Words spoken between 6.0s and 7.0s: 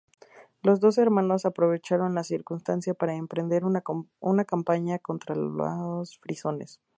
frisones.